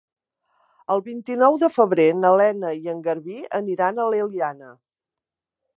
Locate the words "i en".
2.85-3.05